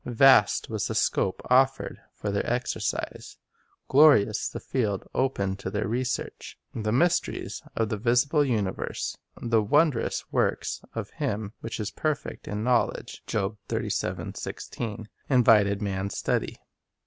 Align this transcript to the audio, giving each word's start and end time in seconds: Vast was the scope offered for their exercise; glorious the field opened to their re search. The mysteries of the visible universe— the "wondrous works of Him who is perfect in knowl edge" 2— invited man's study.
Vast 0.03 0.67
was 0.67 0.87
the 0.87 0.95
scope 0.95 1.41
offered 1.47 2.01
for 2.15 2.31
their 2.31 2.51
exercise; 2.51 3.37
glorious 3.87 4.49
the 4.49 4.59
field 4.59 5.07
opened 5.13 5.59
to 5.59 5.69
their 5.69 5.87
re 5.87 6.03
search. 6.03 6.57
The 6.73 6.91
mysteries 6.91 7.61
of 7.75 7.89
the 7.89 7.97
visible 7.97 8.43
universe— 8.43 9.15
the 9.39 9.61
"wondrous 9.61 10.25
works 10.31 10.81
of 10.95 11.11
Him 11.11 11.53
who 11.61 11.67
is 11.77 11.91
perfect 11.91 12.47
in 12.47 12.63
knowl 12.63 12.91
edge" 12.97 13.21
2— 13.27 13.57
invited 15.29 15.81
man's 15.83 16.17
study. 16.17 16.57